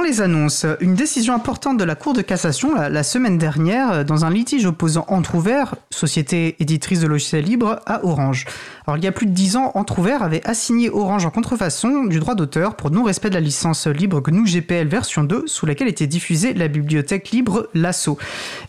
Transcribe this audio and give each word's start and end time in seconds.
Dans 0.00 0.06
les 0.06 0.22
annonces, 0.22 0.64
une 0.80 0.94
décision 0.94 1.34
importante 1.34 1.76
de 1.76 1.84
la 1.84 1.94
Cour 1.94 2.14
de 2.14 2.22
cassation 2.22 2.74
la, 2.74 3.02
semaine 3.02 3.36
dernière 3.36 4.02
dans 4.02 4.24
un 4.24 4.30
litige 4.30 4.64
opposant 4.64 5.04
Entrouvert, 5.08 5.74
société 5.90 6.56
éditrice 6.58 7.00
de 7.00 7.06
logiciels 7.06 7.44
libres, 7.44 7.80
à 7.84 8.02
Orange. 8.02 8.46
Il 8.96 9.04
y 9.04 9.06
a 9.06 9.12
plus 9.12 9.26
de 9.26 9.32
10 9.32 9.56
ans, 9.56 9.72
Entrouvert 9.74 10.22
avait 10.22 10.46
assigné 10.46 10.90
Orange 10.90 11.26
en 11.26 11.30
contrefaçon 11.30 12.04
du 12.04 12.18
droit 12.18 12.34
d'auteur 12.34 12.74
pour 12.76 12.90
non-respect 12.90 13.28
de 13.28 13.34
la 13.34 13.40
licence 13.40 13.86
libre 13.86 14.20
GNU 14.20 14.46
GPL 14.46 14.88
version 14.88 15.24
2 15.24 15.44
sous 15.46 15.66
laquelle 15.66 15.88
était 15.88 16.06
diffusée 16.06 16.54
la 16.54 16.68
bibliothèque 16.68 17.30
libre 17.30 17.68
Lasso. 17.74 18.18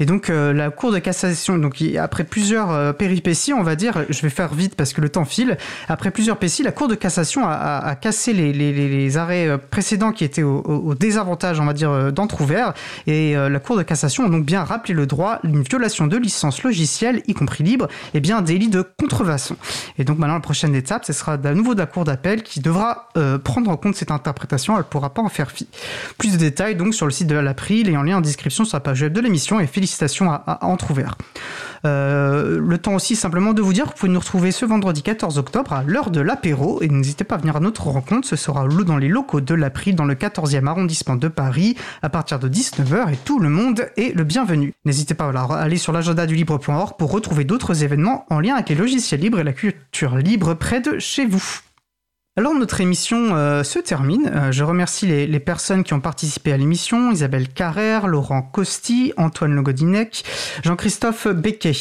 Et 0.00 0.06
donc 0.06 0.30
euh, 0.30 0.52
la 0.52 0.70
Cour 0.70 0.92
de 0.92 0.98
cassation, 0.98 1.58
donc 1.58 1.82
après 1.98 2.24
plusieurs 2.24 2.70
euh, 2.70 2.92
péripéties, 2.92 3.52
on 3.52 3.62
va 3.62 3.76
dire, 3.76 4.04
je 4.08 4.22
vais 4.22 4.30
faire 4.30 4.54
vite 4.54 4.74
parce 4.74 4.92
que 4.92 5.00
le 5.00 5.08
temps 5.08 5.24
file, 5.24 5.56
après 5.88 6.10
plusieurs 6.10 6.36
péripéties, 6.36 6.62
la 6.62 6.72
Cour 6.72 6.88
de 6.88 6.94
cassation 6.94 7.42
a, 7.44 7.94
cassé 8.00 8.32
les, 8.32 9.16
arrêts 9.16 9.48
euh, 9.48 9.58
précédents 9.58 10.12
qui 10.12 10.24
étaient 10.24 10.42
au, 10.42 10.94
désavantage, 10.94 11.60
on 11.60 11.64
va 11.64 11.72
dire, 11.72 12.12
d'Entrouvert. 12.12 12.74
Et 13.06 13.34
la 13.34 13.58
Cour 13.58 13.76
de 13.76 13.82
cassation 13.82 14.26
a 14.26 14.28
donc 14.28 14.44
bien 14.44 14.64
rappelé 14.64 14.94
le 14.94 15.06
droit, 15.06 15.38
une 15.44 15.62
violation 15.62 16.06
de 16.06 16.16
licence 16.16 16.62
logicielle, 16.62 17.22
y 17.26 17.34
compris 17.34 17.64
libre, 17.64 17.88
et 18.14 18.20
bien 18.20 18.42
délit 18.42 18.68
de 18.68 18.84
contrefaçon. 18.98 19.56
Et 19.98 20.04
donc 20.08 20.18
maintenant, 20.18 20.34
la 20.34 20.40
prochaine 20.40 20.74
étape, 20.74 21.04
ce 21.04 21.12
sera 21.12 21.34
à 21.34 21.54
nouveau 21.54 21.74
de 21.74 21.80
la 21.80 21.86
Cour 21.86 22.04
d'appel 22.04 22.42
qui 22.42 22.60
devra 22.60 23.08
prendre 23.44 23.70
en 23.70 23.76
compte 23.76 23.94
cette 23.94 24.10
interprétation. 24.10 24.72
Elle 24.74 24.80
ne 24.80 24.84
pourra 24.84 25.12
pas 25.12 25.22
en 25.22 25.28
faire 25.28 25.50
fi. 25.50 25.68
Plus 26.16 26.32
de 26.32 26.38
détails 26.38 26.76
donc 26.76 26.94
sur 26.94 27.04
le 27.04 27.12
site 27.12 27.26
de 27.26 27.36
l'April 27.36 27.88
et 27.88 27.96
en 27.96 28.02
lien 28.02 28.16
en 28.16 28.20
description 28.22 28.64
sur 28.64 28.76
la 28.76 28.80
page 28.80 29.02
web 29.02 29.12
de 29.12 29.20
l'émission. 29.20 29.60
Et 29.60 29.66
félicitations 29.66 30.30
à, 30.30 30.42
à 30.46 30.64
Entrouvert. 30.64 31.16
Euh, 31.84 32.58
le 32.60 32.78
temps 32.78 32.94
aussi 32.94 33.16
simplement 33.16 33.52
de 33.52 33.62
vous 33.62 33.72
dire 33.72 33.84
que 33.84 33.90
vous 33.90 33.96
pouvez 33.96 34.12
nous 34.12 34.20
retrouver 34.20 34.52
ce 34.52 34.64
vendredi 34.64 35.02
14 35.02 35.38
octobre 35.38 35.72
à 35.72 35.82
l'heure 35.84 36.10
de 36.10 36.20
l'apéro 36.20 36.82
et 36.82 36.88
n'hésitez 36.88 37.24
pas 37.24 37.36
à 37.36 37.38
venir 37.38 37.56
à 37.56 37.60
notre 37.60 37.86
rencontre, 37.86 38.26
ce 38.26 38.36
sera 38.36 38.66
dans 38.68 38.96
les 38.96 39.08
locaux 39.08 39.40
de 39.40 39.54
l'April 39.54 39.94
dans 39.94 40.04
le 40.04 40.14
14e 40.14 40.66
arrondissement 40.66 41.16
de 41.16 41.28
Paris 41.28 41.76
à 42.02 42.08
partir 42.08 42.38
de 42.38 42.48
19h 42.48 43.12
et 43.12 43.16
tout 43.16 43.38
le 43.38 43.48
monde 43.48 43.86
est 43.96 44.14
le 44.14 44.24
bienvenu. 44.24 44.74
N'hésitez 44.84 45.14
pas 45.14 45.30
à 45.30 45.58
aller 45.58 45.76
sur 45.76 45.92
l'agenda 45.92 46.26
du 46.26 46.34
libre.org 46.34 46.96
pour 46.98 47.10
retrouver 47.10 47.44
d'autres 47.44 47.82
événements 47.82 48.24
en 48.30 48.40
lien 48.40 48.54
avec 48.54 48.68
les 48.68 48.74
logiciels 48.74 49.20
libres 49.20 49.40
et 49.40 49.44
la 49.44 49.52
culture 49.52 50.16
libre 50.16 50.54
près 50.54 50.80
de 50.80 50.98
chez 50.98 51.26
vous. 51.26 51.60
Alors 52.38 52.54
notre 52.54 52.80
émission 52.80 53.34
euh, 53.34 53.64
se 53.64 53.80
termine. 53.80 54.30
Euh, 54.32 54.52
je 54.52 54.62
remercie 54.62 55.08
les, 55.08 55.40
personnes 55.40 55.82
qui 55.82 55.92
ont 55.92 55.98
participé 55.98 56.52
à 56.52 56.56
l'émission, 56.56 57.10
Isabelle 57.10 57.48
Carrère, 57.48 58.06
Laurent 58.06 58.42
Costi, 58.42 59.12
Antoine 59.16 59.56
Logodinec, 59.56 60.22
Jean-Christophe 60.62 61.26
Becquet. 61.26 61.72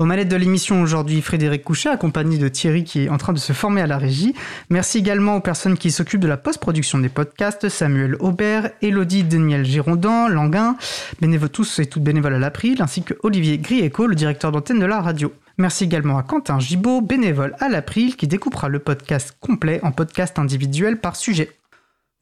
Aux 0.00 0.04
manettes 0.06 0.26
de 0.26 0.34
l'émission 0.34 0.82
aujourd'hui, 0.82 1.22
Frédéric 1.22 1.62
Couchet, 1.62 1.90
accompagné 1.90 2.38
de 2.38 2.48
Thierry 2.48 2.82
qui 2.82 3.04
est 3.04 3.08
en 3.08 3.18
train 3.18 3.32
de 3.32 3.38
se 3.38 3.52
former 3.52 3.82
à 3.82 3.86
la 3.86 3.98
régie. 3.98 4.34
Merci 4.68 4.98
également 4.98 5.36
aux 5.36 5.40
personnes 5.40 5.78
qui 5.78 5.92
s'occupent 5.92 6.22
de 6.22 6.26
la 6.26 6.38
post-production 6.38 6.98
des 6.98 7.08
podcasts, 7.08 7.68
Samuel 7.68 8.16
Aubert, 8.18 8.70
Elodie 8.82 9.22
Daniel 9.22 9.64
Girondin, 9.64 10.28
Languin, 10.28 10.74
bénévoles 11.20 11.50
tous 11.50 11.78
et 11.78 11.86
toutes 11.86 12.02
bénévoles 12.02 12.34
à 12.34 12.40
l'April, 12.40 12.82
ainsi 12.82 13.04
que 13.04 13.14
Olivier 13.22 13.58
Grieco, 13.58 14.08
le 14.08 14.16
directeur 14.16 14.50
d'antenne 14.50 14.80
de 14.80 14.86
la 14.86 15.00
radio. 15.00 15.32
Merci 15.60 15.84
également 15.84 16.16
à 16.16 16.22
Quentin 16.22 16.58
Gibaud, 16.58 17.02
bénévole 17.02 17.54
à 17.60 17.68
l'April, 17.68 18.16
qui 18.16 18.26
découpera 18.26 18.70
le 18.70 18.78
podcast 18.78 19.36
complet 19.40 19.78
en 19.82 19.92
podcast 19.92 20.38
individuel 20.38 20.98
par 20.98 21.16
sujet. 21.16 21.50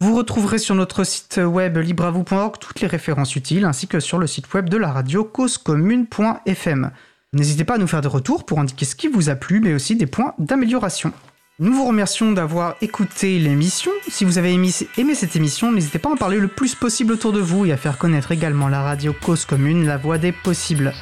Vous 0.01 0.17
retrouverez 0.17 0.59
sur 0.59 0.75
notre 0.75 1.05
site 1.05 1.41
web 1.45 1.77
libravou.org 1.77 2.59
toutes 2.59 2.81
les 2.81 2.89
références 2.89 3.37
utiles, 3.37 3.65
ainsi 3.65 3.87
que 3.87 4.01
sur 4.01 4.19
le 4.19 4.27
site 4.27 4.53
web 4.55 4.69
de 4.69 4.77
la 4.77 4.91
radio 4.91 5.23
causecommune.fm. 5.23 6.91
N'hésitez 7.33 7.63
pas 7.63 7.77
à 7.77 7.79
nous 7.79 7.87
faire 7.87 8.01
des 8.01 8.09
retours 8.09 8.45
pour 8.45 8.59
indiquer 8.59 8.85
ce 8.85 8.97
qui 8.97 9.07
vous 9.07 9.31
a 9.31 9.37
plu, 9.37 9.61
mais 9.61 9.73
aussi 9.73 9.95
des 9.95 10.07
points 10.07 10.35
d'amélioration. 10.41 11.13
Nous 11.61 11.73
vous 11.73 11.87
remercions 11.87 12.33
d'avoir 12.33 12.75
écouté 12.81 13.39
l'émission. 13.39 13.93
Si 14.09 14.25
vous 14.25 14.39
avez 14.39 14.53
aimé, 14.53 14.71
cette 15.15 15.37
émission, 15.37 15.71
n'hésitez 15.71 16.01
pas 16.01 16.09
à 16.09 16.13
en 16.15 16.17
parler 16.17 16.41
le 16.41 16.49
plus 16.49 16.75
possible 16.75 17.13
autour 17.13 17.33
de 17.33 17.41
vous 17.41 17.67
et 17.67 17.73
à 17.73 17.77
faire 17.77 17.99
connaître 17.99 18.33
également 18.33 18.67
la 18.67 18.83
radio 18.83 19.13
Cause 19.13 19.45
Commune, 19.45 19.87
la 19.87 19.97
voix 19.97 20.19
des 20.19 20.33
possibles. 20.33 20.93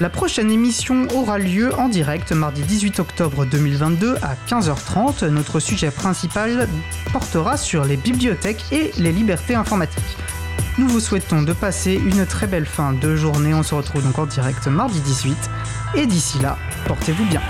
La 0.00 0.08
prochaine 0.08 0.52
émission 0.52 1.08
aura 1.12 1.38
lieu 1.38 1.74
en 1.74 1.88
direct 1.88 2.30
mardi 2.30 2.62
18 2.62 3.00
octobre 3.00 3.44
2022 3.44 4.14
à 4.22 4.36
15h30. 4.48 5.26
Notre 5.26 5.58
sujet 5.58 5.90
principal 5.90 6.68
portera 7.12 7.56
sur 7.56 7.84
les 7.84 7.96
bibliothèques 7.96 8.64
et 8.70 8.92
les 8.98 9.10
libertés 9.10 9.56
informatiques. 9.56 10.16
Nous 10.78 10.86
vous 10.86 11.00
souhaitons 11.00 11.42
de 11.42 11.52
passer 11.52 11.94
une 11.94 12.26
très 12.26 12.46
belle 12.46 12.66
fin 12.66 12.92
de 12.92 13.16
journée. 13.16 13.54
On 13.54 13.64
se 13.64 13.74
retrouve 13.74 14.04
donc 14.04 14.20
en 14.20 14.26
direct 14.26 14.68
mardi 14.68 15.00
18. 15.00 15.36
Et 15.96 16.06
d'ici 16.06 16.38
là, 16.38 16.56
portez-vous 16.86 17.24
bien. 17.24 17.42